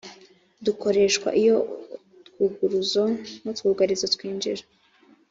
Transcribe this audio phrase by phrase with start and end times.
[0.65, 3.03] dukoreshwa iyo utwuguruzo
[3.43, 4.63] n utwugarizo twinjira